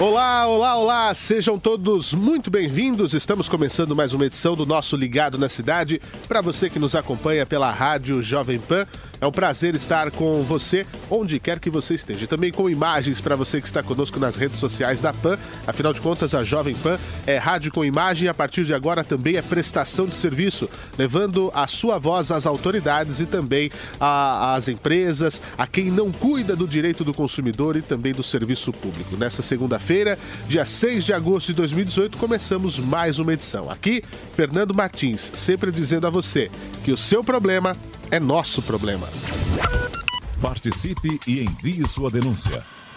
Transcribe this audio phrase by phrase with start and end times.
[0.00, 1.14] Olá, olá, olá!
[1.14, 3.14] Sejam todos muito bem-vindos.
[3.14, 6.02] Estamos começando mais uma edição do nosso Ligado na Cidade.
[6.26, 8.88] Para você que nos acompanha pela Rádio Jovem Pan,
[9.24, 12.26] é um prazer estar com você onde quer que você esteja.
[12.26, 15.38] Também com imagens para você que está conosco nas redes sociais da PAN.
[15.66, 19.02] Afinal de contas, a Jovem Pan é rádio com imagem e a partir de agora
[19.02, 25.40] também é prestação de serviço, levando a sua voz às autoridades e também às empresas,
[25.56, 29.16] a quem não cuida do direito do consumidor e também do serviço público.
[29.16, 33.70] Nessa segunda-feira, dia 6 de agosto de 2018, começamos mais uma edição.
[33.70, 34.02] Aqui,
[34.34, 36.50] Fernando Martins, sempre dizendo a você
[36.84, 37.74] que o seu problema
[38.10, 39.08] é nosso problema.
[40.40, 42.62] Participe e envie sua denúncia.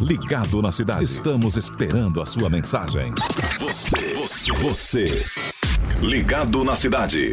[0.00, 1.04] Ligado na Cidade.
[1.04, 3.10] Estamos esperando a sua mensagem.
[3.60, 5.04] Você, você, você.
[6.00, 7.32] Ligado na Cidade.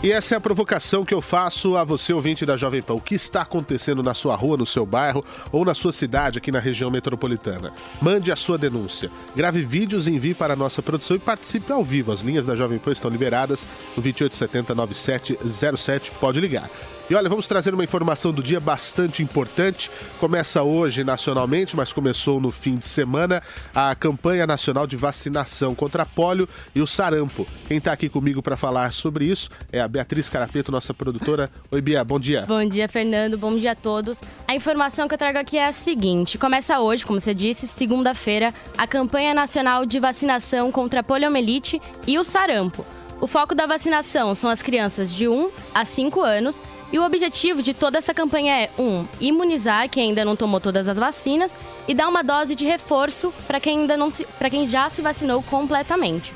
[0.00, 2.94] E essa é a provocação que eu faço a você, ouvinte da Jovem Pan.
[2.94, 6.52] O que está acontecendo na sua rua, no seu bairro ou na sua cidade aqui
[6.52, 7.72] na região metropolitana?
[8.00, 9.10] Mande a sua denúncia.
[9.34, 12.12] Grave vídeos e envie para a nossa produção e participe ao vivo.
[12.12, 16.12] As linhas da Jovem Pan estão liberadas no 2870 9707.
[16.12, 16.70] Pode ligar.
[17.10, 19.90] E olha, vamos trazer uma informação do dia bastante importante.
[20.20, 23.42] Começa hoje nacionalmente, mas começou no fim de semana,
[23.74, 27.48] a campanha nacional de vacinação contra a polio e o sarampo.
[27.66, 31.50] Quem está aqui comigo para falar sobre isso é a Beatriz Carapeto, nossa produtora.
[31.72, 32.44] Oi, Bia, bom dia.
[32.46, 33.36] Bom dia, Fernando.
[33.36, 34.20] Bom dia a todos.
[34.46, 38.54] A informação que eu trago aqui é a seguinte: começa hoje, como você disse, segunda-feira,
[38.78, 42.86] a campanha nacional de vacinação contra a poliomielite e o sarampo.
[43.20, 46.58] O foco da vacinação são as crianças de 1 a 5 anos
[46.92, 50.88] e o objetivo de toda essa campanha é, um, imunizar quem ainda não tomou todas
[50.88, 51.56] as vacinas
[51.86, 55.42] e dar uma dose de reforço para quem ainda não para quem já se vacinou
[55.42, 56.32] completamente.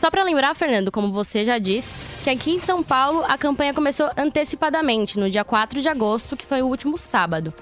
[0.00, 3.72] Só para lembrar, Fernando, como você já disse, que aqui em São Paulo a campanha
[3.72, 7.52] começou antecipadamente, no dia 4 de agosto, que foi o último sábado.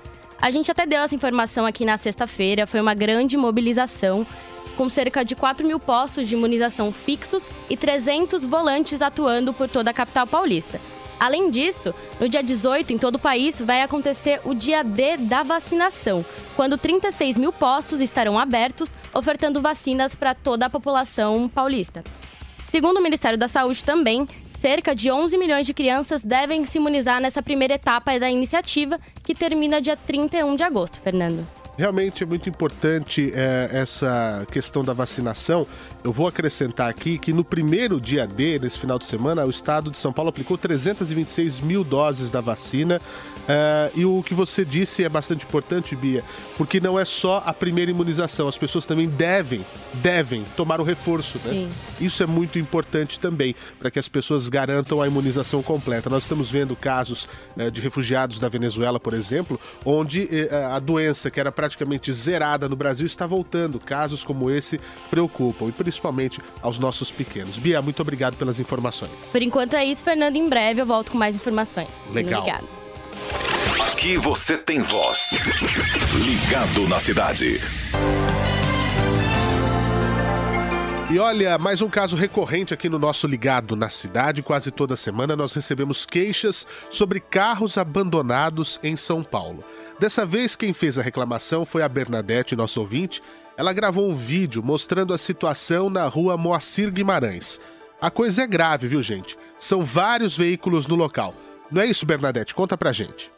[0.40, 4.26] A gente até deu essa informação aqui na sexta-feira, foi uma grande mobilização,
[4.76, 9.90] com cerca de 4 mil postos de imunização fixos e 300 volantes atuando por toda
[9.90, 10.80] a capital paulista.
[11.18, 15.42] Além disso, no dia 18, em todo o país, vai acontecer o dia D da
[15.42, 16.24] vacinação,
[16.56, 22.02] quando 36 mil postos estarão abertos, ofertando vacinas para toda a população paulista.
[22.70, 24.28] Segundo o Ministério da Saúde também,
[24.60, 29.34] cerca de 11 milhões de crianças devem se imunizar nessa primeira etapa da iniciativa, que
[29.34, 31.63] termina dia 31 de agosto, Fernando.
[31.76, 35.66] Realmente é muito importante é, essa questão da vacinação.
[36.04, 39.90] Eu vou acrescentar aqui que no primeiro dia D, nesse final de semana, o estado
[39.90, 43.00] de São Paulo aplicou 326 mil doses da vacina.
[43.48, 46.22] É, e o que você disse é bastante importante, Bia,
[46.56, 51.38] porque não é só a primeira imunização, as pessoas também devem, devem tomar o reforço.
[51.44, 51.68] Né?
[52.00, 56.08] Isso é muito importante também, para que as pessoas garantam a imunização completa.
[56.08, 57.28] Nós estamos vendo casos
[57.58, 62.68] é, de refugiados da Venezuela, por exemplo, onde é, a doença que era praticamente zerada
[62.68, 63.80] no Brasil está voltando.
[63.80, 64.78] Casos como esse
[65.08, 67.56] preocupam, e principalmente aos nossos pequenos.
[67.56, 69.30] Bia, muito obrigado pelas informações.
[69.32, 70.36] Por enquanto é isso, Fernando.
[70.36, 71.88] Em breve eu volto com mais informações.
[72.12, 72.42] Legal.
[72.42, 72.66] Obrigado.
[73.92, 75.30] Aqui você tem voz.
[76.26, 77.58] Ligado na cidade.
[81.14, 84.42] E olha, mais um caso recorrente aqui no nosso Ligado na Cidade.
[84.42, 89.62] Quase toda semana nós recebemos queixas sobre carros abandonados em São Paulo.
[90.00, 93.22] Dessa vez, quem fez a reclamação foi a Bernadette, nosso ouvinte,
[93.56, 97.60] ela gravou um vídeo mostrando a situação na rua Moacir Guimarães.
[98.00, 99.38] A coisa é grave, viu, gente?
[99.56, 101.32] São vários veículos no local.
[101.70, 102.56] Não é isso, Bernadette?
[102.56, 103.30] Conta pra gente.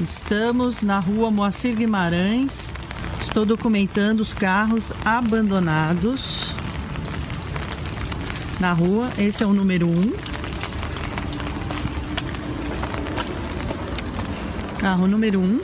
[0.00, 2.72] Estamos na rua Moacir Guimarães.
[3.20, 6.54] Estou documentando os carros abandonados
[8.60, 9.10] na rua.
[9.18, 9.90] Esse é o número 1.
[9.90, 10.12] Um.
[14.78, 15.42] Carro número 1.
[15.42, 15.60] Um.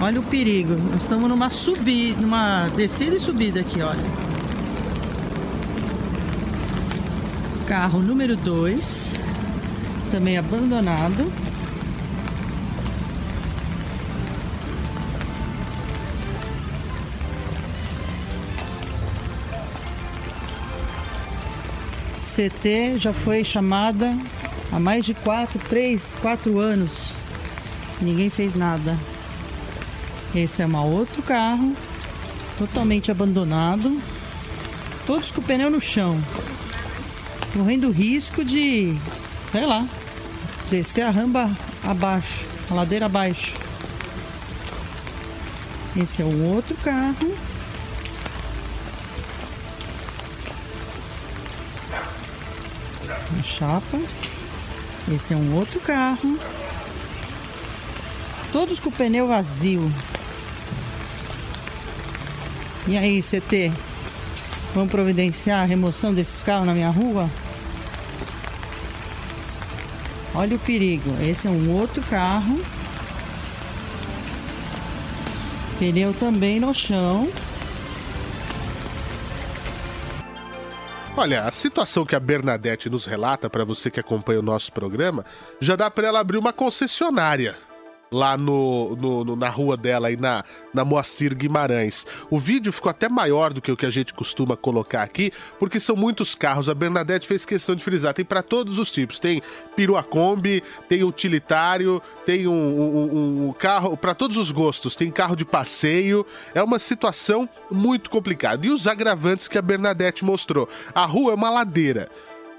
[0.00, 0.74] Olha o perigo.
[0.74, 4.04] Nós estamos numa subida, numa descida e subida aqui, olha.
[7.66, 9.14] Carro número 2.
[10.10, 11.49] Também abandonado.
[22.40, 24.16] CT já foi chamada
[24.72, 27.12] há mais de quatro, três, quatro anos.
[28.00, 28.96] Ninguém fez nada.
[30.34, 31.76] Esse é um outro carro,
[32.56, 34.00] totalmente abandonado,
[35.06, 36.18] todos com o pneu no chão,
[37.52, 38.96] correndo risco de,
[39.52, 39.86] sei lá,
[40.70, 41.50] descer a rampa
[41.84, 43.52] abaixo, a ladeira abaixo.
[45.94, 47.34] Esse é um outro carro.
[53.44, 53.98] Chapa.
[55.12, 56.38] Esse é um outro carro.
[58.52, 59.92] Todos com pneu vazio.
[62.86, 63.72] E aí, CT?
[64.74, 67.28] Vamos providenciar a remoção desses carros na minha rua?
[70.34, 71.10] Olha o perigo.
[71.20, 72.60] Esse é um outro carro.
[75.78, 77.28] Pneu também no chão.
[81.20, 85.22] Olha, a situação que a Bernadette nos relata, para você que acompanha o nosso programa,
[85.60, 87.58] já dá para ela abrir uma concessionária
[88.10, 92.06] lá no, no, no, na rua dela, aí na, na Moacir Guimarães.
[92.28, 95.78] O vídeo ficou até maior do que o que a gente costuma colocar aqui, porque
[95.78, 96.68] são muitos carros.
[96.68, 98.12] A Bernadette fez questão de frisar.
[98.12, 99.20] Tem para todos os tipos.
[99.20, 99.40] Tem
[99.76, 104.96] perua Kombi, tem utilitário, tem um, um, um carro para todos os gostos.
[104.96, 106.26] Tem carro de passeio.
[106.54, 108.66] É uma situação muito complicada.
[108.66, 110.68] E os agravantes que a Bernadette mostrou.
[110.94, 112.08] A rua é uma ladeira.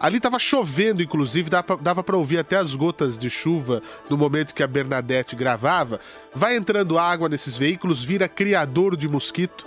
[0.01, 1.47] Ali estava chovendo, inclusive,
[1.79, 5.99] dava para ouvir até as gotas de chuva no momento que a Bernadette gravava.
[6.33, 9.63] Vai entrando água nesses veículos, vira criador de mosquito.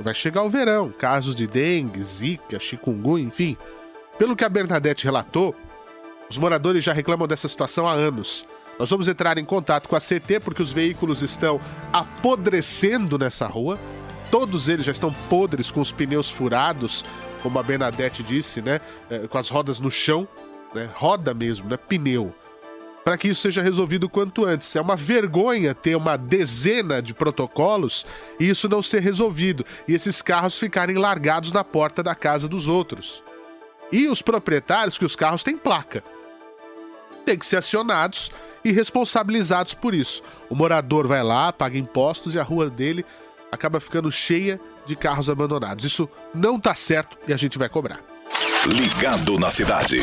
[0.00, 3.54] Vai chegar o verão, casos de dengue, zika, chikungunya, enfim.
[4.18, 5.54] Pelo que a Bernadette relatou,
[6.30, 8.46] os moradores já reclamam dessa situação há anos.
[8.78, 11.60] Nós vamos entrar em contato com a CT porque os veículos estão
[11.92, 13.78] apodrecendo nessa rua.
[14.30, 17.04] Todos eles já estão podres com os pneus furados,
[17.44, 18.80] como a Bernadette disse, né?
[19.10, 20.26] É, com as rodas no chão,
[20.74, 20.88] né?
[20.94, 21.76] Roda mesmo, né?
[21.76, 22.34] Pneu.
[23.04, 24.74] Para que isso seja resolvido quanto antes.
[24.74, 28.06] É uma vergonha ter uma dezena de protocolos
[28.40, 29.62] e isso não ser resolvido.
[29.86, 33.22] E esses carros ficarem largados na porta da casa dos outros.
[33.92, 36.02] E os proprietários, que os carros têm placa,
[37.26, 38.32] têm que ser acionados
[38.64, 40.22] e responsabilizados por isso.
[40.48, 43.04] O morador vai lá, paga impostos e a rua dele
[43.52, 45.84] acaba ficando cheia de carros abandonados.
[45.84, 48.00] Isso não tá certo e a gente vai cobrar.
[48.66, 49.98] Ligado na cidade.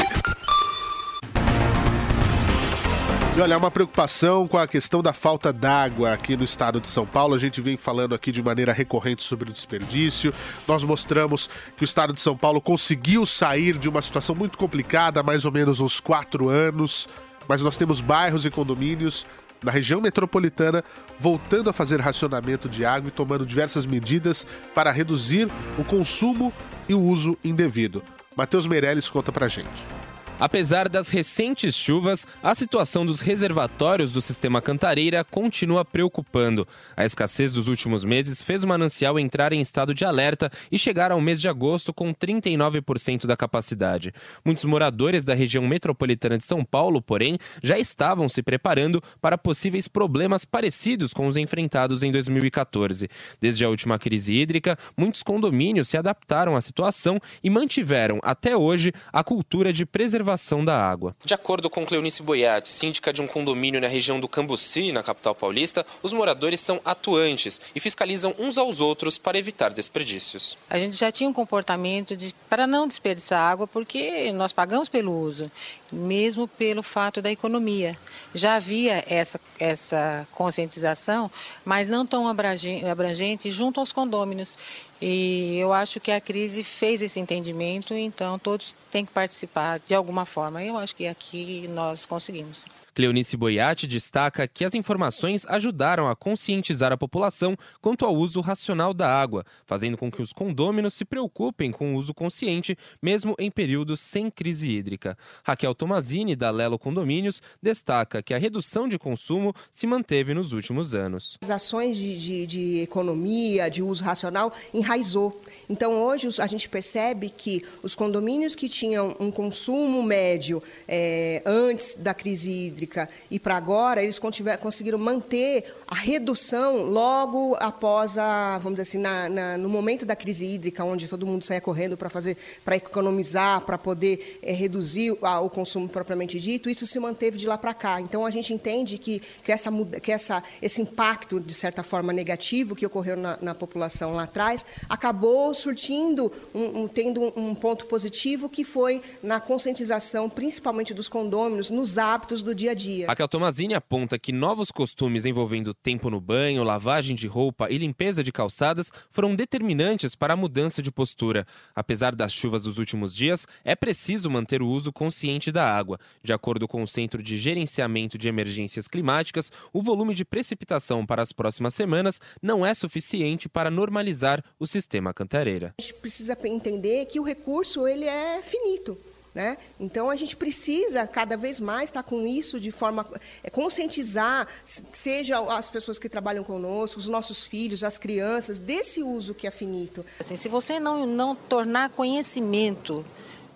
[3.35, 7.05] E olha, uma preocupação com a questão da falta d'água aqui no estado de São
[7.05, 7.33] Paulo.
[7.33, 10.33] A gente vem falando aqui de maneira recorrente sobre o desperdício.
[10.67, 15.21] Nós mostramos que o estado de São Paulo conseguiu sair de uma situação muito complicada
[15.21, 17.07] há mais ou menos uns quatro anos.
[17.47, 19.25] Mas nós temos bairros e condomínios
[19.63, 20.83] na região metropolitana,
[21.19, 26.51] voltando a fazer racionamento de água e tomando diversas medidas para reduzir o consumo
[26.89, 28.03] e o uso indevido.
[28.35, 30.00] Matheus Meirelles conta pra gente.
[30.41, 36.67] Apesar das recentes chuvas, a situação dos reservatórios do sistema Cantareira continua preocupando.
[36.97, 41.11] A escassez dos últimos meses fez o manancial entrar em estado de alerta e chegar
[41.11, 44.11] ao mês de agosto com 39% da capacidade.
[44.43, 49.87] Muitos moradores da região metropolitana de São Paulo, porém, já estavam se preparando para possíveis
[49.87, 53.07] problemas parecidos com os enfrentados em 2014.
[53.39, 58.91] Desde a última crise hídrica, muitos condomínios se adaptaram à situação e mantiveram até hoje
[59.13, 60.30] a cultura de preservação
[60.63, 61.15] da água.
[61.23, 65.35] De acordo com Cleonice Boiati, síndica de um condomínio na região do Cambuci, na capital
[65.35, 70.57] paulista, os moradores são atuantes e fiscalizam uns aos outros para evitar desperdícios.
[70.69, 75.11] A gente já tinha um comportamento de, para não desperdiçar água porque nós pagamos pelo
[75.11, 75.51] uso,
[75.91, 77.97] mesmo pelo fato da economia.
[78.33, 81.29] Já havia essa, essa conscientização,
[81.65, 84.57] mas não tão abrangente junto aos condôminos.
[85.01, 89.95] E eu acho que a crise fez esse entendimento, então todos têm que participar de
[89.95, 90.63] alguma forma.
[90.63, 92.65] Eu acho que aqui nós conseguimos.
[92.93, 98.93] Cleonice Boiati destaca que as informações ajudaram a conscientizar a população quanto ao uso racional
[98.93, 103.49] da água, fazendo com que os condôminos se preocupem com o uso consciente, mesmo em
[103.49, 105.17] períodos sem crise hídrica.
[105.41, 110.93] Raquel Tomazini, da Lelo Condomínios, destaca que a redução de consumo se manteve nos últimos
[110.93, 111.37] anos.
[111.41, 114.53] As ações de, de, de economia, de uso racional,
[114.91, 115.39] enraizou.
[115.69, 121.95] Então, hoje a gente percebe que os condomínios que tinham um consumo médio é, antes
[121.95, 128.79] da crise hídrica, e para agora, eles conseguiram manter a redução logo após a, vamos
[128.79, 132.09] dizer assim, na, na, no momento da crise hídrica, onde todo mundo saia correndo para
[132.09, 137.37] fazer, para economizar, para poder é, reduzir a, o consumo propriamente dito, isso se manteve
[137.37, 138.01] de lá para cá.
[138.01, 139.71] Então a gente entende que, que, essa,
[140.01, 144.65] que essa, esse impacto, de certa forma, negativo que ocorreu na, na população lá atrás,
[144.89, 151.69] acabou surtindo, um, um, tendo um, ponto positivo que foi na conscientização, principalmente dos condôminos,
[151.69, 153.07] nos hábitos do dia a dia.
[153.07, 158.23] Raquel Tomazini aponta que novos costumes envolvendo tempo no banho, lavagem de roupa e limpeza
[158.23, 161.45] de calçadas foram determinantes para a mudança de postura.
[161.75, 165.99] Apesar das chuvas dos últimos dias, é preciso manter o uso consciente da água.
[166.23, 171.21] De acordo com o Centro de Gerenciamento de Emergências Climáticas, o volume de precipitação para
[171.21, 175.73] as próximas semanas não é suficiente para normalizar o sistema cantareira.
[175.77, 178.97] A gente precisa entender que o recurso ele é finito.
[179.33, 179.57] Né?
[179.79, 183.07] Então a gente precisa cada vez mais estar com isso de forma
[183.41, 189.33] é, conscientizar, seja as pessoas que trabalham conosco, os nossos filhos, as crianças, desse uso
[189.33, 190.05] que é finito.
[190.19, 193.05] Assim, se você não, não tornar conhecimento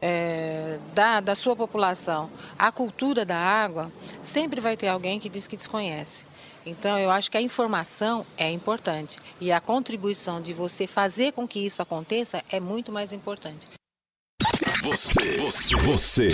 [0.02, 3.92] é, da, da sua população a cultura da água,
[4.24, 6.26] sempre vai ter alguém que diz que desconhece.
[6.66, 11.48] Então, eu acho que a informação é importante e a contribuição de você fazer com
[11.48, 13.68] que isso aconteça é muito mais importante.
[14.84, 16.28] Você, você, você,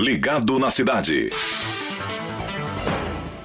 [0.00, 1.30] ligado na cidade.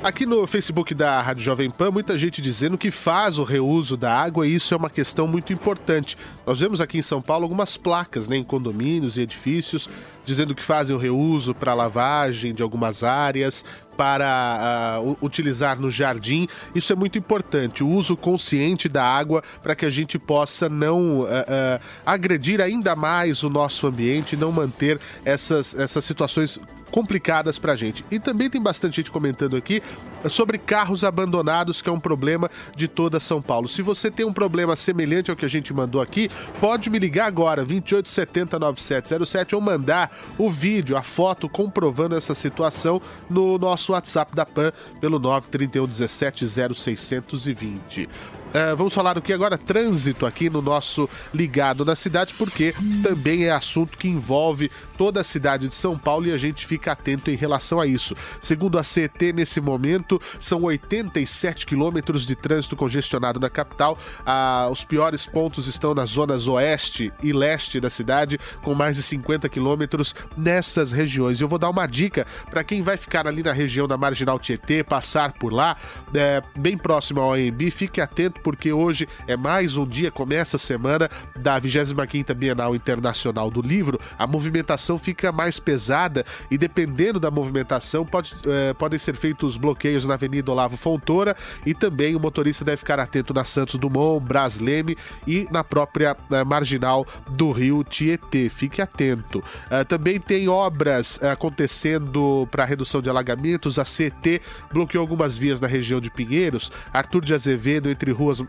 [0.01, 4.17] Aqui no Facebook da Rádio Jovem Pan, muita gente dizendo que faz o reuso da
[4.17, 6.17] água e isso é uma questão muito importante.
[6.45, 9.89] Nós vemos aqui em São Paulo algumas placas né, em condomínios e edifícios
[10.29, 13.65] dizendo que fazem o reuso para lavagem de algumas áreas,
[13.97, 16.47] para uh, utilizar no jardim.
[16.73, 21.21] Isso é muito importante, o uso consciente da água para que a gente possa não
[21.21, 26.59] uh, uh, agredir ainda mais o nosso ambiente, não manter essas, essas situações
[26.89, 28.03] complicadas para a gente.
[28.09, 29.81] E também tem bastante gente comentando aqui
[30.29, 33.69] sobre carros abandonados, que é um problema de toda São Paulo.
[33.69, 37.27] Se você tem um problema semelhante ao que a gente mandou aqui, pode me ligar
[37.27, 44.35] agora, 2870 9707, ou mandar o vídeo, a foto comprovando essa situação no nosso WhatsApp
[44.35, 48.09] da PAN pelo 931 17 0620.
[48.49, 49.59] Uh, vamos falar o que agora?
[49.59, 55.23] Trânsito aqui no nosso Ligado na Cidade, porque também é assunto que envolve toda a
[55.23, 58.15] cidade de São Paulo e a gente fica atento em relação a isso.
[58.41, 63.97] Segundo a CET, nesse momento, são 87 quilômetros de trânsito congestionado na capital.
[64.25, 69.03] Ah, os piores pontos estão nas zonas oeste e leste da cidade, com mais de
[69.03, 71.39] 50 quilômetros nessas regiões.
[71.39, 74.83] Eu vou dar uma dica para quem vai ficar ali na região da Marginal Tietê,
[74.83, 75.77] passar por lá,
[76.15, 80.59] é, bem próximo ao AMB, fique atento porque hoje é mais um dia, começa a
[80.59, 87.31] semana da 25ª Bienal Internacional do Livro, a movimentação fica mais pesada e dependendo da
[87.31, 92.63] movimentação pode, é, podem ser feitos bloqueios na Avenida Olavo Fontoura e também o motorista
[92.63, 98.49] deve ficar atento na Santos Dumont, Brasleme e na própria é, marginal do Rio Tietê.
[98.49, 99.43] Fique atento.
[99.69, 103.79] É, também tem obras acontecendo para redução de alagamentos.
[103.79, 104.41] A CT
[104.71, 106.71] bloqueou algumas vias na região de Pinheiros.
[106.93, 108.41] Arthur de Azevedo entre ruas ruas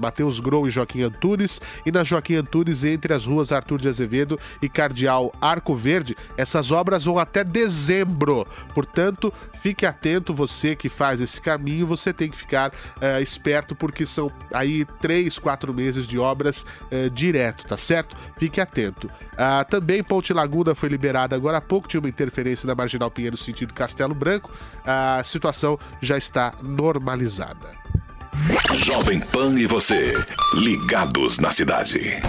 [0.00, 4.38] Mateus Grou e Joaquim Antunes, e na Joaquim Antunes entre as ruas Arthur de Azevedo
[4.60, 6.16] e Cardeal Arco Verde.
[6.36, 8.46] Essas obras vão até dezembro.
[8.74, 14.04] Portanto, fique atento, você que faz esse caminho, você tem que ficar é, esperto, porque
[14.04, 18.16] são aí três, quatro meses de obras é, direto, tá certo?
[18.36, 19.10] Fique atento.
[19.36, 23.36] Ah, também Ponte Laguna foi liberada agora há pouco, tinha uma interferência da Marginal Pinheiro
[23.36, 24.50] sentido Castelo Branco.
[24.84, 27.81] A situação já está normalizada.
[28.76, 30.12] Jovem Pan e você,
[30.54, 32.20] ligados na cidade.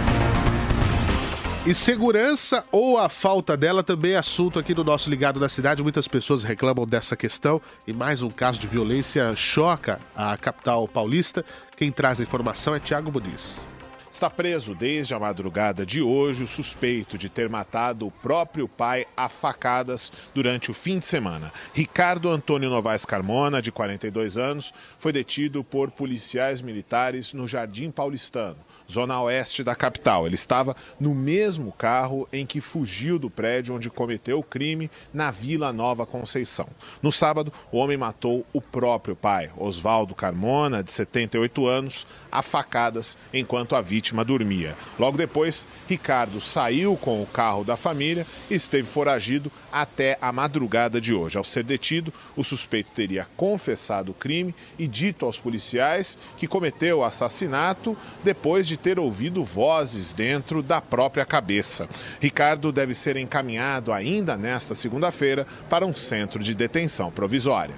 [1.66, 5.82] E segurança ou a falta dela também é assunto aqui do nosso Ligado na Cidade.
[5.82, 11.42] Muitas pessoas reclamam dessa questão e mais um caso de violência choca a capital paulista.
[11.74, 13.66] Quem traz a informação é Tiago Muniz.
[14.14, 19.08] Está preso desde a madrugada de hoje o suspeito de ter matado o próprio pai
[19.16, 21.52] a facadas durante o fim de semana.
[21.74, 28.58] Ricardo Antônio Novaes Carmona, de 42 anos, foi detido por policiais militares no Jardim Paulistano.
[28.90, 30.26] Zona oeste da capital.
[30.26, 35.30] Ele estava no mesmo carro em que fugiu do prédio onde cometeu o crime na
[35.30, 36.68] Vila Nova Conceição.
[37.02, 43.16] No sábado, o homem matou o próprio pai, Oswaldo Carmona, de 78 anos, a facadas
[43.32, 44.76] enquanto a vítima dormia.
[44.98, 51.00] Logo depois, Ricardo saiu com o carro da família e esteve foragido até a madrugada
[51.00, 51.38] de hoje.
[51.38, 56.98] Ao ser detido, o suspeito teria confessado o crime e dito aos policiais que cometeu
[56.98, 61.88] o assassinato depois de ter ouvido vozes dentro da própria cabeça.
[62.20, 67.74] Ricardo deve ser encaminhado ainda nesta segunda-feira para um centro de detenção provisória.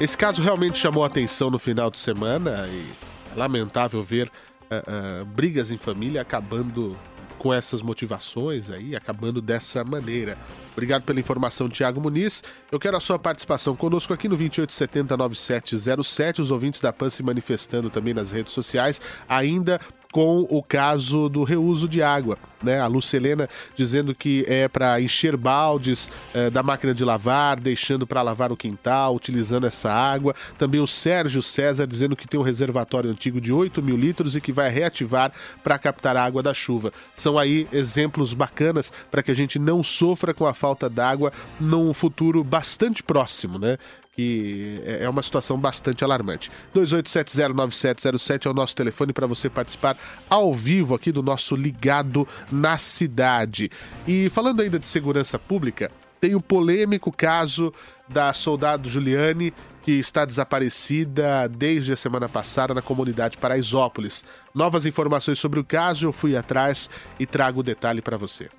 [0.00, 2.86] Esse caso realmente chamou atenção no final de semana e
[3.32, 4.30] é lamentável ver
[4.70, 6.96] uh, uh, brigas em família acabando
[7.36, 10.36] com essas motivações aí, acabando dessa maneira.
[10.78, 12.40] Obrigado pela informação, Tiago Muniz.
[12.70, 17.90] Eu quero a sua participação conosco aqui no 28709707, os ouvintes da PAN se manifestando
[17.90, 19.80] também nas redes sociais, ainda
[20.12, 22.38] com o caso do reuso de água.
[22.62, 22.80] Né?
[22.80, 28.22] A Lucelena dizendo que é para encher baldes é, da máquina de lavar, deixando para
[28.22, 30.34] lavar o quintal, utilizando essa água.
[30.58, 34.40] Também o Sérgio César dizendo que tem um reservatório antigo de 8 mil litros e
[34.40, 36.92] que vai reativar para captar a água da chuva.
[37.14, 41.92] São aí exemplos bacanas para que a gente não sofra com a falta d'água num
[41.92, 43.78] futuro bastante próximo, né?
[44.18, 46.50] Que é, é uma situação bastante alarmante.
[46.74, 49.96] 28709707 é o nosso telefone para você participar
[50.28, 53.70] ao vivo aqui do nosso Ligado na Cidade.
[54.08, 55.88] E falando ainda de segurança pública,
[56.20, 57.72] tem o polêmico caso
[58.08, 64.24] da soldado Juliane, que está desaparecida desde a semana passada na comunidade Paraisópolis.
[64.52, 68.50] Novas informações sobre o caso, eu fui atrás e trago o detalhe para você.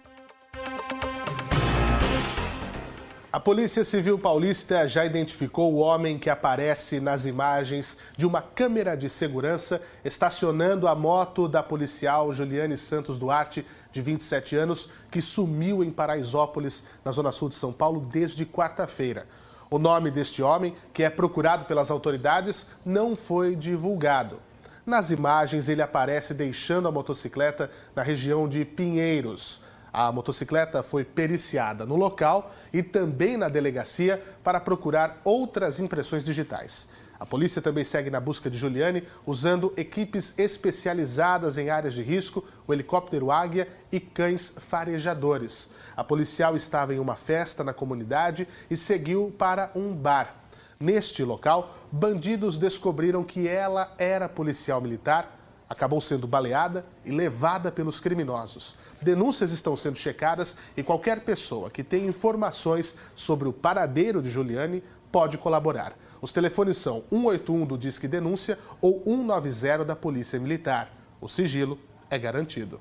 [3.32, 8.98] A Polícia Civil Paulista já identificou o homem que aparece nas imagens de uma câmera
[8.98, 15.84] de segurança estacionando a moto da policial Juliane Santos Duarte, de 27 anos, que sumiu
[15.84, 19.28] em Paraisópolis, na zona sul de São Paulo, desde quarta-feira.
[19.70, 24.40] O nome deste homem, que é procurado pelas autoridades, não foi divulgado.
[24.84, 29.62] Nas imagens, ele aparece deixando a motocicleta na região de Pinheiros.
[29.92, 36.90] A motocicleta foi periciada no local e também na delegacia para procurar outras impressões digitais.
[37.20, 42.46] A polícia também segue na busca de Juliane usando equipes especializadas em áreas de risco,
[42.66, 45.70] o helicóptero Águia e cães farejadores.
[45.98, 50.34] A policial estava em uma festa na comunidade e seguiu para um bar.
[50.80, 55.39] Neste local, bandidos descobriram que ela era policial militar,
[55.70, 58.76] acabou sendo baleada e levada pelos criminosos.
[59.02, 64.84] Denúncias estão sendo checadas e qualquer pessoa que tenha informações sobre o paradeiro de Juliane
[65.12, 65.96] pode colaborar.
[66.22, 70.92] Os telefones são 181 do Disque Denúncia ou 190 da Polícia Militar.
[71.22, 71.80] O sigilo
[72.10, 72.80] é garantido.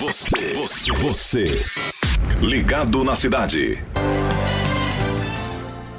[0.00, 1.44] Você, você, você.
[2.40, 3.78] Ligado na cidade.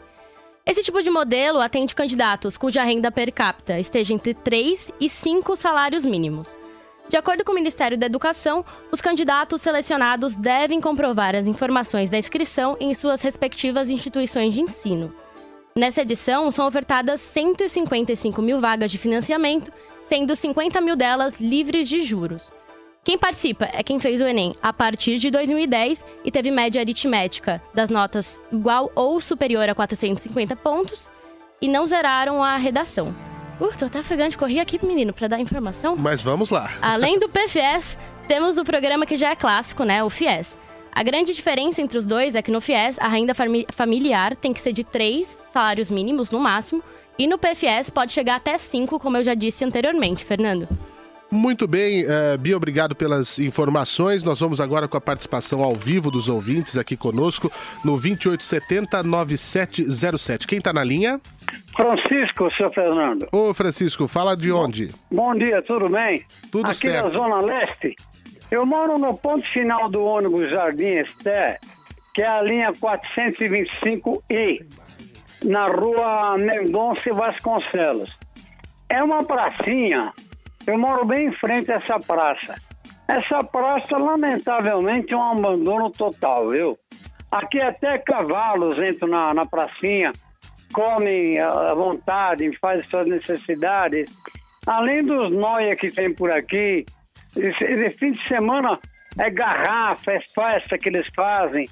[0.64, 5.54] Esse tipo de modelo atende candidatos cuja renda per capita esteja entre 3 e 5
[5.54, 6.63] salários mínimos.
[7.08, 12.18] De acordo com o Ministério da Educação, os candidatos selecionados devem comprovar as informações da
[12.18, 15.14] inscrição em suas respectivas instituições de ensino.
[15.76, 19.72] Nessa edição, são ofertadas 155 mil vagas de financiamento,
[20.08, 22.50] sendo 50 mil delas livres de juros.
[23.02, 27.60] Quem participa é quem fez o Enem a partir de 2010 e teve média aritmética
[27.74, 31.06] das notas igual ou superior a 450 pontos
[31.60, 33.14] e não zeraram a redação.
[33.60, 35.96] Uh, tô até ofegante, corri aqui, menino, para dar informação.
[35.96, 36.72] Mas vamos lá.
[36.82, 40.02] Além do PFS, temos o programa que já é clássico, né?
[40.02, 40.56] O FIES.
[40.92, 43.32] A grande diferença entre os dois é que no FIES a renda
[43.72, 46.82] familiar tem que ser de três salários mínimos no máximo,
[47.18, 50.68] e no PFS pode chegar até cinco, como eu já disse anteriormente, Fernando.
[51.30, 54.22] Muito bem, uh, Bia, obrigado pelas informações.
[54.22, 57.50] Nós vamos agora com a participação ao vivo dos ouvintes aqui conosco
[57.84, 60.46] no 2870-9707.
[60.46, 61.20] Quem está na linha?
[61.76, 63.26] Francisco, seu Fernando.
[63.32, 64.90] Ô, Francisco, fala de onde?
[65.10, 66.24] Bom dia, tudo bem?
[66.52, 67.06] Tudo Aqui certo.
[67.06, 67.96] na Zona Leste.
[68.50, 71.58] Eu moro no ponto final do ônibus Jardim Esté,
[72.14, 74.64] que é a linha 425I,
[75.44, 78.16] na rua Mendonça e Vasconcelos.
[78.88, 80.12] É uma pracinha
[80.66, 82.54] Eu moro bem em frente a essa praça.
[83.06, 86.78] Essa praça, lamentavelmente, é um abandono total, viu?
[87.30, 90.12] Aqui até cavalos entram na, na pracinha,
[90.72, 94.10] comem à vontade, fazem suas necessidades.
[94.66, 96.86] Além dos noia que tem por aqui,
[97.36, 98.78] esse, fim de semana
[99.18, 101.68] é garrafa, é festa que eles fazem.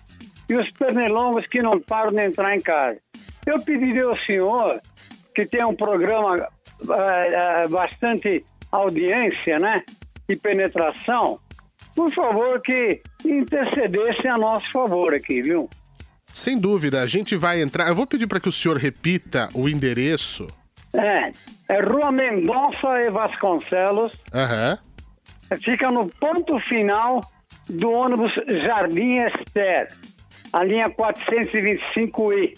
[0.51, 2.99] E os pernilongos que não param de entrar em casa.
[3.47, 4.81] Eu pediria ao senhor,
[5.35, 9.83] que tem um programa eh, eh, bastante audiência, né?
[10.29, 11.39] E penetração,
[11.95, 15.69] por favor, que intercedesse a nosso favor aqui, viu?
[16.27, 17.89] Sem dúvida, a gente vai entrar.
[17.89, 20.47] Eu vou pedir para que o senhor repita o endereço.
[20.95, 21.31] É,
[21.69, 24.13] é Rua Mendonça e Vasconcelos.
[24.33, 24.79] Aham.
[25.63, 27.21] Fica no ponto final
[27.69, 28.33] do ônibus
[28.65, 29.89] Jardim Esther,
[30.53, 32.55] a linha 425I,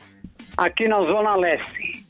[0.56, 2.06] aqui na Zona Leste.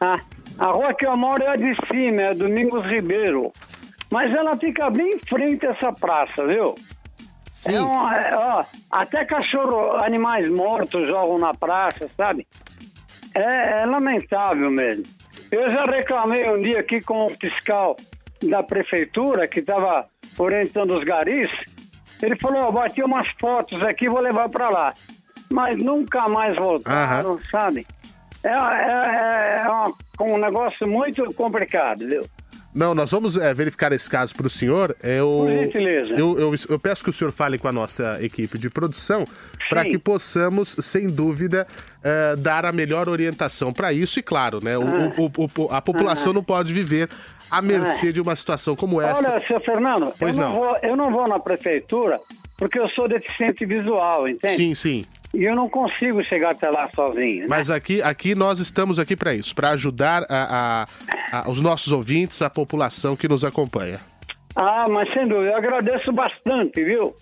[0.00, 0.18] Ah,
[0.58, 3.52] a rua que eu moro é a de cima, é Domingos Ribeiro.
[4.12, 6.74] Mas ela fica bem em frente a essa praça, viu?
[7.50, 7.76] Sim.
[7.76, 12.46] É uma- é, ó, até cachorro, animais mortos jogam na praça, sabe?
[13.34, 15.04] É, é lamentável mesmo.
[15.50, 17.96] Eu já reclamei um dia aqui com o fiscal
[18.42, 20.06] da prefeitura que estava
[20.38, 21.50] orientando os garis.
[22.22, 24.94] Ele falou: ó, bati umas fotos aqui, vou levar para lá.
[25.52, 27.86] Mas nunca mais voltaram, sabe?
[28.44, 32.22] É, é, é uma- um negócio muito complicado, viu?
[32.74, 34.96] Não, nós vamos é, verificar esse caso para o senhor.
[35.00, 36.12] Eu, Por gentileza.
[36.16, 39.24] Eu, eu, eu peço que o senhor fale com a nossa equipe de produção
[39.70, 41.68] para que possamos, sem dúvida,
[42.02, 44.18] é, dar a melhor orientação para isso.
[44.18, 45.12] E claro, né, o- Ah.
[45.16, 46.34] o- o- a população Ah.
[46.34, 47.08] não pode viver
[47.48, 49.18] à mercê de uma situação como essa.
[49.18, 50.58] Olha, seu Fernando, Pois eu, não não.
[50.58, 52.18] Vou, eu não vou na prefeitura
[52.58, 54.56] porque eu sou deficiente visual, entende?
[54.56, 55.06] Sim, sim.
[55.34, 57.40] E eu não consigo chegar até lá sozinho.
[57.42, 57.46] né?
[57.48, 60.84] Mas aqui, aqui nós estamos aqui para isso, para ajudar a-
[61.32, 63.98] a- a- os nossos ouvintes, a população que nos acompanha.
[64.56, 67.14] Ah, mas sem dúvida, eu agradeço bastante, viu?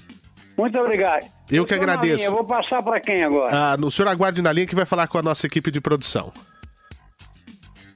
[0.59, 1.25] Muito obrigado.
[1.51, 2.17] Eu que agradeço.
[2.17, 3.73] linha, Eu vou passar para quem agora?
[3.73, 6.31] Ah, no senhor aguarde na linha que vai falar com a nossa equipe de produção.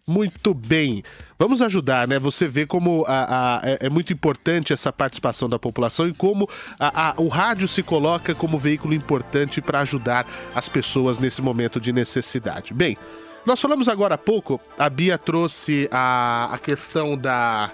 [0.07, 1.03] Muito bem.
[1.39, 2.19] Vamos ajudar, né?
[2.19, 6.49] Você vê como a- a- é, é muito importante essa participação da população e como
[6.81, 11.93] a- o rádio se coloca como veículo importante para ajudar as pessoas nesse momento de
[11.93, 12.73] necessidade.
[12.73, 12.97] Bem,
[13.45, 17.71] nós falamos agora há pouco, a Bia trouxe a, a questão da,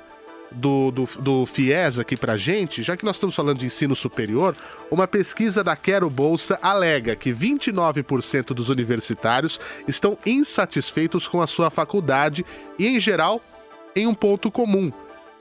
[0.55, 4.57] do, do, do FIES aqui pra gente, já que nós estamos falando de ensino superior,
[4.91, 11.71] uma pesquisa da Quero Bolsa alega que 29% dos universitários estão insatisfeitos com a sua
[11.71, 12.45] faculdade
[12.79, 13.41] e, em geral,
[13.97, 14.93] em um ponto comum.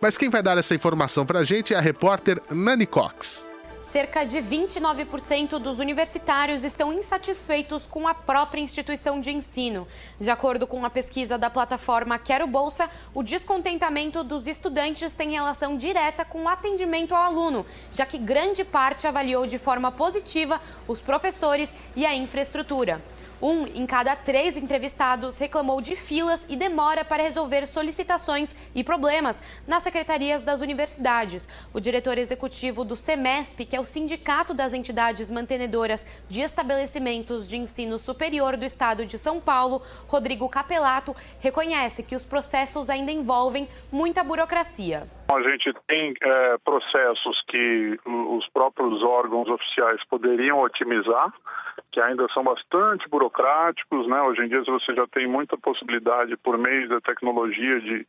[0.02, 3.51] Mas quem vai dar essa informação pra gente é a repórter Nani Cox.
[3.82, 9.88] Cerca de 29% dos universitários estão insatisfeitos com a própria instituição de ensino.
[10.20, 15.76] De acordo com a pesquisa da plataforma Quero Bolsa, o descontentamento dos estudantes tem relação
[15.76, 21.02] direta com o atendimento ao aluno, já que grande parte avaliou de forma positiva os
[21.02, 23.02] professores e a infraestrutura.
[23.42, 29.42] Um em cada três entrevistados reclamou de filas e demora para resolver solicitações e problemas
[29.66, 31.48] nas secretarias das universidades.
[31.74, 37.58] O diretor executivo do SEMESP, que é o sindicato das entidades mantenedoras de estabelecimentos de
[37.58, 43.68] ensino superior do estado de São Paulo, Rodrigo Capelato, reconhece que os processos ainda envolvem
[43.92, 45.08] muita burocracia.
[45.36, 51.34] A gente tem eh, processos que os próprios órgãos oficiais poderiam otimizar,
[51.92, 54.22] que ainda são bastante burocráticos, né?
[54.22, 58.08] Hoje em dia você já tem muita possibilidade por meio da tecnologia de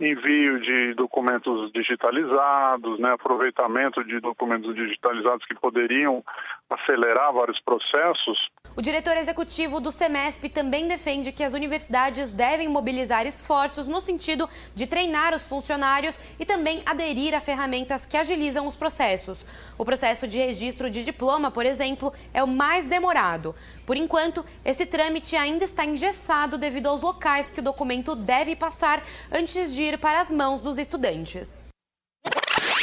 [0.00, 3.12] envio de documentos digitalizados, né?
[3.12, 6.22] Aproveitamento de documentos digitalizados que poderiam
[6.70, 8.38] acelerar vários processos.
[8.76, 14.48] O diretor executivo do SEMESP também defende que as universidades devem mobilizar esforços no sentido
[14.74, 19.44] de treinar os funcionários e também aderir a ferramentas que agilizam os processos.
[19.76, 23.54] O processo de registro de diploma, por exemplo, é o mais demorado.
[23.86, 29.04] Por enquanto, esse trâmite ainda está engessado devido aos locais que o documento deve passar
[29.30, 31.66] antes de ir para as mãos dos estudantes.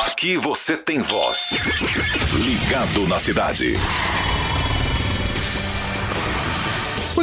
[0.06, 1.50] Aqui você tem voz.
[2.34, 3.74] Ligado na cidade.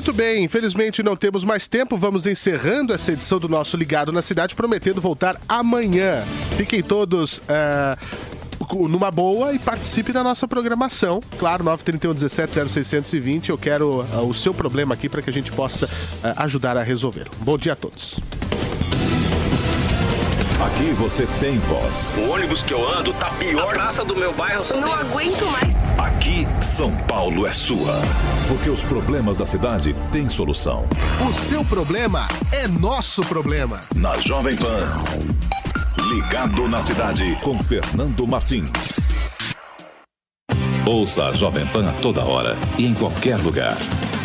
[0.08, 1.94] Muito bem, infelizmente não temos mais tempo.
[1.98, 6.24] Vamos encerrando essa edição do nosso Ligado na Cidade, prometendo voltar amanhã.
[6.56, 7.42] Fiquem todos
[8.58, 11.20] cu- numa boa e participe da nossa programação.
[11.38, 13.50] Claro, 931 17 0620.
[13.50, 15.86] Eu quero ah, o seu problema aqui para que a gente possa
[16.24, 17.26] ah, ajudar a resolver.
[17.40, 18.18] Bom dia a todos.
[20.60, 22.14] Aqui você tem voz.
[22.16, 23.70] O ônibus que eu ando tá pior.
[23.70, 24.64] A praça do meu bairro.
[24.68, 25.72] Eu não aguento mais.
[25.96, 27.92] Aqui, São Paulo é sua.
[28.48, 30.84] Porque os problemas da cidade têm solução.
[31.24, 33.78] O seu problema é nosso problema.
[33.94, 34.82] Na Jovem Pan.
[36.10, 38.72] Ligado na cidade com Fernando Martins.
[40.84, 43.76] Ouça a Jovem Pan a toda hora e em qualquer lugar.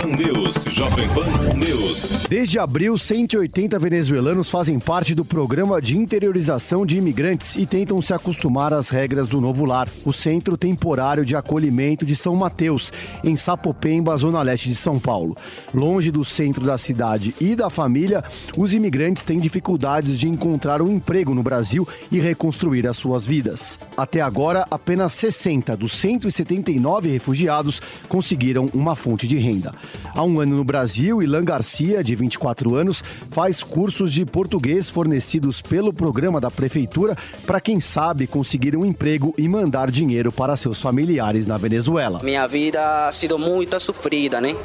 [0.00, 2.10] Pan News, Jovem Pan News.
[2.28, 8.14] Desde abril, 180 venezuelanos fazem parte do programa de interiorização de imigrantes e tentam se
[8.14, 9.88] acostumar às regras do novo lar.
[10.04, 12.92] O Centro Temporário de Acolhimento de São Mateus,
[13.24, 15.36] em Sapopemba, zona leste de São Paulo.
[15.74, 18.22] Longe do centro da cidade e da família,
[18.56, 23.80] os imigrantes têm dificuldades de encontrar um emprego no Brasil e reconstruir as suas vidas.
[23.96, 29.74] Até agora, apenas 60 dos 179 refugiados conseguiram uma fonte de renda.
[30.14, 35.60] Há um ano no Brasil, Ilan Garcia, de 24 anos, faz cursos de português fornecidos
[35.60, 40.80] pelo programa da prefeitura para quem sabe conseguir um emprego e mandar dinheiro para seus
[40.80, 42.20] familiares na Venezuela.
[42.22, 44.56] Minha vida ha sido muito sofrida, né?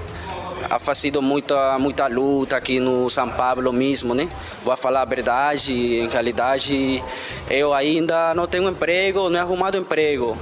[0.70, 4.30] Ha sido muita, muita luta aqui no São Paulo mesmo, né?
[4.64, 7.04] Vou falar a verdade, em realidade
[7.50, 10.38] eu ainda não tenho emprego, não he arrumado emprego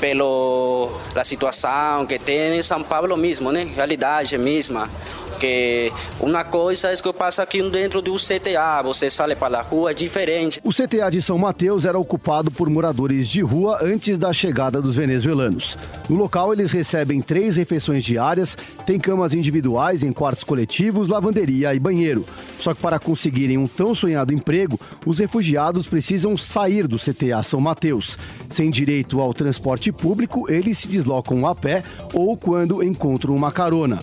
[0.00, 3.64] pelo a situação que tem em São Paulo mesmo, né?
[3.74, 4.88] Realidade mesma.
[5.38, 9.90] Que uma coisa é que passa aqui dentro do CTA, você sai para a rua,
[9.90, 10.60] é diferente.
[10.64, 14.96] O CTA de São Mateus era ocupado por moradores de rua antes da chegada dos
[14.96, 15.76] venezuelanos.
[16.08, 21.78] No local, eles recebem três refeições diárias, tem camas individuais em quartos coletivos, lavanderia e
[21.78, 22.24] banheiro.
[22.58, 27.60] Só que para conseguirem um tão sonhado emprego, os refugiados precisam sair do CTA São
[27.60, 28.18] Mateus.
[28.48, 34.02] Sem direito ao transporte público, eles se deslocam a pé ou quando encontram uma carona.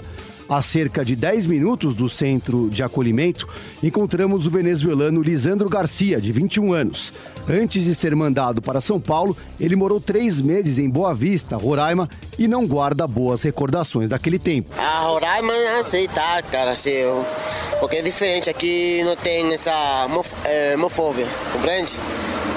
[0.53, 3.49] A cerca de 10 minutos do centro de acolhimento,
[3.81, 7.11] encontramos o venezuelano Lisandro Garcia, de 21 anos.
[7.49, 12.07] Antes de ser mandado para São Paulo, ele morou três meses em Boa Vista, Roraima,
[12.37, 14.69] e não guarda boas recordações daquele tempo.
[14.77, 15.79] A Roraima é
[16.51, 17.25] cara, assim, eu-
[17.79, 20.07] porque é diferente, aqui não tem essa
[20.45, 21.99] eh, homofobia, compreende?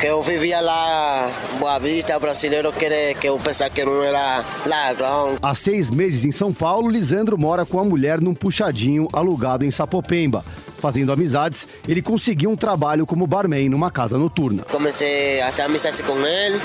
[0.00, 4.02] Que eu vivia lá em Boa Vista, o brasileiro queria que eu pensava que não
[4.02, 5.38] era ladrão.
[5.40, 9.70] Há seis meses em São Paulo, Lisandro mora com a mulher num puxadinho alugado em
[9.70, 10.44] Sapopemba.
[10.78, 14.64] Fazendo amizades, ele conseguiu um trabalho como barman numa casa noturna.
[14.70, 16.60] Comecei a fazer amizade com ele,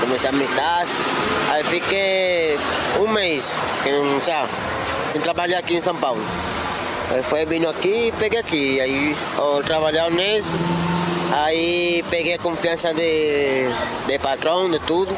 [0.00, 0.90] comecei a amizade,
[1.52, 2.58] aí fiquei
[2.98, 4.48] um mês, que sabe,
[5.10, 6.22] sem trabalhar aqui em São Paulo.
[7.10, 10.48] Aí foi vindo aqui e peguei aqui, aí eu trabalhei honesto,
[11.32, 13.68] aí peguei a confiança de,
[14.06, 15.16] de patrão, de tudo,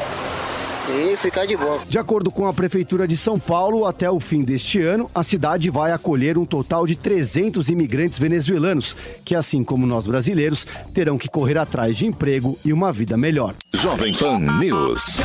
[0.89, 1.79] e ficar de boa.
[1.87, 5.69] De acordo com a Prefeitura de São Paulo, até o fim deste ano, a cidade
[5.69, 11.27] vai acolher um total de 300 imigrantes venezuelanos, que, assim como nós brasileiros, terão que
[11.27, 13.53] correr atrás de emprego e uma vida melhor.
[13.73, 15.19] Jovem Pan News.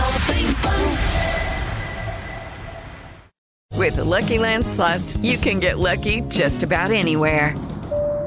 [3.77, 7.55] With the Lucky Land slots, you can get lucky just about anywhere.